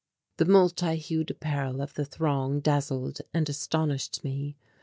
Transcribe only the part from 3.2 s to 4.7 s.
and astonished me.